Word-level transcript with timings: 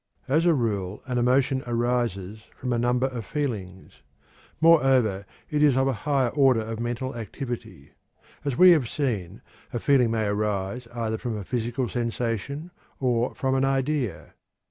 As 0.27 0.47
a 0.47 0.53
rule 0.55 1.03
an 1.05 1.19
emotion 1.19 1.61
arises 1.67 2.47
from 2.55 2.73
a 2.73 2.79
number 2.79 3.05
of 3.05 3.23
feelings. 3.23 4.01
Moreover, 4.59 5.27
it 5.51 5.61
is 5.61 5.77
of 5.77 5.87
a 5.87 5.93
higher 5.93 6.29
order 6.29 6.61
of 6.61 6.79
mental 6.79 7.15
activity. 7.15 7.91
As 8.43 8.57
we 8.57 8.71
have 8.71 8.89
seen, 8.89 9.43
a 9.71 9.77
feeling 9.79 10.09
may 10.09 10.25
arise 10.25 10.87
either 10.91 11.19
from 11.19 11.37
a 11.37 11.43
physical 11.43 11.87
sensation 11.87 12.71
or 12.99 13.35
from 13.35 13.53
an 13.53 13.63
idea. 13.63 14.33